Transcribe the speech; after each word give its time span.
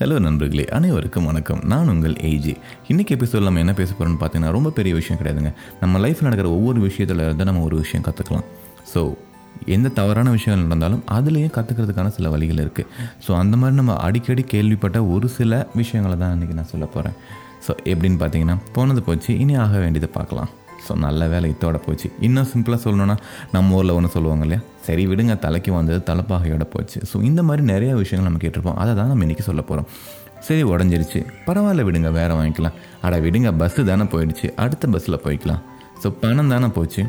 Hello 0.00 0.18
நண்பர்களே. 0.18 0.64
அனைவருக்கும் 0.76 1.26
வணக்கம். 1.28 1.58
நான் 1.70 1.88
உங்கள் 1.92 2.14
ஏஜி 2.28 2.52
இன்றைக்கி 2.90 3.12
எபிசோட் 3.16 3.44
நம்ம 3.46 3.58
என்ன 3.58 3.72
பேச 3.80 3.90
போகிறோம்னு 3.94 4.20
பார்த்தீங்கன்னா 4.20 4.52
ரொம்ப 4.56 4.70
பெரிய 4.78 4.92
விஷயம் 4.98 5.18
கிடையாதுங்க. 5.20 5.50
நம்ம 5.80 5.98
லைஃப்பில் 5.98 6.26
நடக்கிற 6.28 6.48
ஒவ்வொரு 6.58 6.80
விஷயத்தில் 6.80 7.20
இருந்து 7.24 7.46
நம்ம 7.48 7.62
ஒரு 7.62 7.76
விஷயம் 7.82 8.04
கற்றுக்கலாம் 8.06 8.46
ஸோ 8.92 9.00
எந்த 9.76 9.88
தவறான 9.98 10.30
விஷயங்கள் 10.36 10.64
நடந்தாலும் 10.66 11.02
அதுலேயும் 11.16 11.52
கற்றுக்கிறதுக்கான 11.56 12.12
சில 12.18 12.30
வழிகள் 12.34 12.62
இருக்குது 12.64 12.88
ஸோ 13.26 13.36
அந்த 13.42 13.56
மாதிரி 13.62 13.78
நம்ம 13.80 13.96
அடிக்கடி 14.06 14.44
கேள்விப்பட்ட 14.54 15.02
ஒரு 15.16 15.28
சில 15.38 15.60
விஷயங்களை 15.80 16.16
தான் 16.22 16.32
இன்றைக்கி 16.36 16.56
நான் 16.60 16.72
சொல்ல 16.72 16.88
போகிறேன் 16.96 17.18
ஸோ 17.66 17.74
எப்படின்னு 17.94 18.20
பார்த்தீங்கன்னா 18.22 18.56
போனது 18.78 19.02
போச்சு 19.10 19.30
இனி 19.44 19.56
ஆக 19.66 19.76
வேண்டியதை 19.84 20.10
பார்க்கலாம். 20.18 20.50
ஸோ 20.86 20.92
நல்ல 21.06 21.22
வேலை 21.28 21.46
இத்தோட 21.52 21.78
போச்சு. 21.86 22.08
இன்னும் 22.26 22.46
சிம்பிளாக 22.52 22.80
சொல்லணும்னா 22.84 23.16
நம்ம 23.56 23.74
ஊரில் 23.78 23.96
ஒன்று 23.96 24.14
சொல்லுவாங்க 24.14 24.44
இல்லையா? 24.46 24.62
சரி 24.90 25.02
விடுங்க 25.10 25.34
தலைக்கு 25.46 25.70
வந்தது 25.78 26.00
தலைப்பாகையோட 26.08 26.64
போச்சு. 26.72 26.98
ஸோ 27.10 27.16
இந்த 27.30 27.40
மாதிரி 27.48 27.62
நிறைய 27.72 27.90
விஷயங்கள் 28.00 28.28
நம்ம 28.28 28.40
கேட்டிருப்போம். 28.44 28.78
அதை 28.82 28.92
தான் 29.00 29.10
நம்ம 29.12 29.24
இன்றைக்கி 29.26 29.44
சொல்ல 29.48 29.62
போகிறோம் 29.68 29.88
சரி 30.46 30.62
உடஞ்சிருச்சு. 30.72 31.20
பரவாயில்ல 31.46 31.82
விடுங்க 31.86 32.10
வேறு 32.16 32.34
வாங்கிக்கலாம். 32.38 32.76
அட 33.06 33.14
விடுங்க 33.24 33.50
பஸ்ஸு 33.60 33.82
தானே 33.90 34.04
போயிடுச்சு. 34.12 34.46
அடுத்த 34.62 34.88
பஸ்ஸில் 34.94 35.22
போய்க்கலாம். 35.24 35.60
ஸோ 36.02 36.08
பணம் 36.22 36.50
தானே 36.54 36.68
போச்சு. 36.76 37.02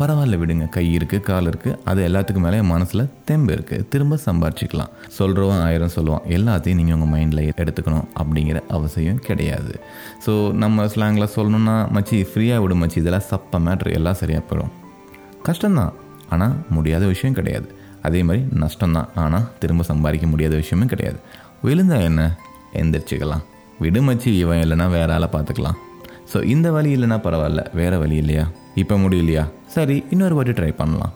பரவாயில்ல 0.00 0.36
விடுங்க. 0.42 0.64
கை 0.76 0.84
இருக்குது 0.98 1.24
கால் 1.28 1.48
இருக்குது 1.50 1.78
அது 1.90 2.00
எல்லாத்துக்கும் 2.08 2.46
மேலே 2.46 2.60
மனசில் 2.72 3.04
தெம்பு 3.28 3.52
இருக்குது 3.56 3.86
திரும்ப 3.92 4.18
சம்பாரிச்சிக்கலாம். 4.26 4.92
சொல்கிறவன் 5.18 5.62
ஆயிரம் 5.68 5.94
சொல்லுவான். 5.96 6.24
எல்லாத்தையும் 6.36 6.78
நீங்கள் 6.80 6.96
உங்கள் 6.98 7.12
மைண்டில் 7.14 7.42
எடுத்துக்கணும் 7.62 8.06
அப்படிங்கிற 8.20 8.60
அவசியம் 8.76 9.24
கிடையாது. 9.28 9.74
ஸோ 10.26 10.34
நம்ம 10.64 10.86
ஸ்லாங்கில் 10.94 11.32
சொல்லணுன்னா 11.38 11.76
மச்சி 11.96 12.18
ஃப்ரீயாக 12.32 12.62
விடும் 12.64 12.82
மச்சி. 12.84 12.98
இதெல்லாம் 13.04 13.28
சப்ப 13.32 13.60
மேட்ரு 13.68 13.98
எல்லாம் 14.00 14.20
சரியாக 14.22 14.44
போயிடும். 14.50 14.72
கஷ்டம்தான். 15.50 15.94
ஆனால் 16.32 16.54
முடியாத 16.70 17.04
விஷயம் 17.06 17.38
கிடையாது. 17.38 17.68
அதே 18.02 18.20
மாதிரி 18.22 18.42
நஷ்டம்தான். 18.62 19.08
ஆனால் 19.14 19.48
திரும்ப 19.58 19.82
சம்பாதிக்க 19.82 20.26
முடியாத 20.26 20.54
விஷயமும் 20.56 20.92
கிடையாது. 20.92 21.18
விழுந்தா 21.64 21.98
என்ன? 22.02 22.22
எந்திரிச்சிக்கலாம். 22.80 23.44
விடுமச்சு 23.80 24.30
இவன் 24.38 24.62
இல்லைன்னா 24.64 24.90
வேற 24.90 25.08
ஆளை 25.14 25.28
பார்த்துக்கலாம். 25.32 25.78
ஸோ 26.32 26.38
இந்த 26.44 26.70
வழி 26.70 26.90
இல்லைன்னா 26.96 27.18
பரவாயில்ல. 27.26 27.62
வேறு 27.74 27.96
வழி 27.98 28.16
இல்லையா? 28.16 28.44
இப்போ 28.74 28.94
முடியலையா? 28.96 29.44
சரி 29.66 29.96
இன்னொரு 30.10 30.34
வாட்டி 30.34 30.50
ட்ரை 30.50 30.72
பண்ணலாம். 30.76 31.12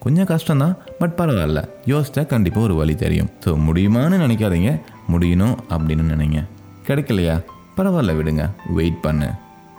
கொஞ்சம் 0.00 0.26
கஷ்டம்தான் 0.26 0.74
பட் 0.98 1.14
பரவாயில்ல. 1.16 1.60
யோசிச்சா 1.86 2.22
கண்டிப்பாக 2.26 2.66
ஒரு 2.66 2.74
வழி 2.74 2.94
தெரியும். 2.94 3.30
ஸோ 3.44 3.52
முடியுமான்னு 3.68 4.22
நினைக்காதீங்க. 4.24 4.72
முடியணும் 5.12 5.56
அப்படின்னு 5.70 6.04
நினைங்க. 6.14 6.40
கிடைக்கலையா? 6.86 7.36
பரவாயில்ல 7.76 8.14
விடுங்க. 8.16 8.44
வெயிட் 8.78 9.00
பண்ணு. 9.00 9.28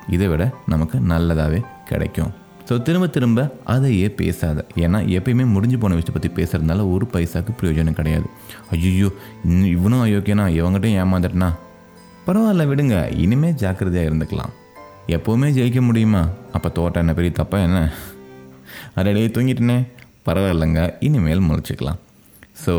இதை 0.10 0.28
விட 0.28 0.44
நமக்கு 0.68 0.98
நல்லதாகவே 1.08 1.62
கிடைக்கும். 1.86 2.32
ஸோ 2.70 2.76
திரும்ப 2.88 3.06
திரும்ப 3.08 3.40
அதையே 3.74 4.08
பேசாத. 4.18 4.66
ஏன்னா 4.86 5.00
எப்பயுமே 5.18 5.46
முடிஞ்சு 5.54 5.78
போன 5.84 5.96
விஷயத்தை 6.00 6.14
பற்றி 6.16 6.30
பேசுகிறதுனால 6.40 6.84
ஒரு 6.94 7.06
பைசாக்கு 7.14 7.52
பிரயோஜனம் 7.60 7.98
கிடையாது. 8.00 8.28
ஐயோ 8.76 9.10
இன்னும் 9.46 9.72
இவனும் 9.76 10.04
அயோக்கியனா? 10.06 10.46
இவங்ககிட்டையும் 10.58 11.00
ஏமாந்துட்டனா? 11.04 11.50
பரவாயில்ல 12.28 12.68
விடுங்க. 12.72 12.96
இனிமேல் 13.24 13.56
ஜாக்கிரதையாக 13.62 14.10
இருந்துக்கலாம். 14.10 14.52
எப்போவுமே 15.16 15.48
ஜெயிக்க 15.58 15.82
முடியுமா? 15.82 16.22
அப்போ 16.56 16.70
தோட்டம் 16.70 17.04
என்ன 17.04 17.14
பெரிய 17.20 17.34
தப்பா 17.40 17.60
என்ன? 17.68 17.80
அடடே 19.00 19.26
தூங்கிட்டனே. 19.38 19.78
பரவாயில்லைங்க. 20.28 20.82
இனிமேல் 21.08 21.46
முளைச்சிக்கலாம் 21.50 22.00
ஸோ 22.66 22.74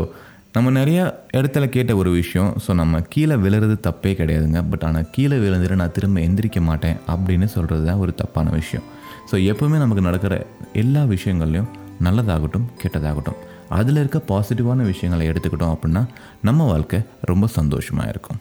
நம்ம 0.55 0.71
நிறையா 0.79 1.03
இடத்துல 1.37 1.65
கேட்ட 1.75 1.91
ஒரு 1.95 2.09
விஷயம். 2.11 2.49
ஸோ 2.63 2.71
நம்ம 2.81 3.01
கீழே 3.13 3.35
விழுறது 3.43 3.75
தப்பே 3.89 4.13
கிடையாதுங்க. 4.21 4.61
பட் 4.71 4.83
ஆனால் 4.87 5.09
கீழே 5.11 5.37
விழுந்துட்டு 5.43 5.81
நான் 5.83 5.95
திரும்ப 5.99 6.19
எந்திரிக்க 6.29 6.61
மாட்டேன் 6.61 6.97
அப்படின்னு 7.13 7.49
சொல்கிறது 7.57 7.85
தான் 7.91 8.01
ஒரு 8.05 8.13
தப்பான 8.23 8.49
விஷயம். 8.61 8.87
ஸோ 9.31 9.35
எப்போவுமே 9.35 9.77
நமக்கு 9.77 10.01
நடக்கிற 10.01 10.45
எல்லா 10.73 11.03
விஷயங்கள்லையும் 11.03 11.69
நல்லதாகட்டும் 12.03 12.65
கெட்டதாகட்டும் 12.83 13.37
அதில் 13.69 13.95
இருக்க 13.95 14.21
பாசிட்டிவான 14.27 14.81
விஷயங்களை 14.83 15.29
எடுத்துக்கிட்டோம் 15.29 15.75
அப்படின்னா 15.75 16.05
நம்ம 16.41 16.65
வாழ்க்கை 16.65 16.99
ரொம்ப 17.21 17.47
சந்தோஷமாக 17.47 18.09
இருக்கும். 18.09 18.39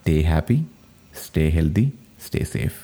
Stay 0.00 0.16
happy 0.30 0.62
stay 1.22 1.44
healthy 1.48 1.94
stay 2.24 2.42
safe 2.52 2.82